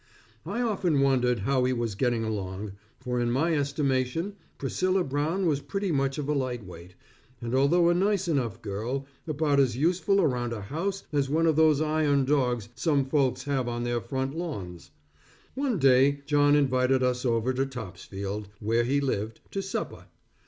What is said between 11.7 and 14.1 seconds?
iron dogs some folks have on their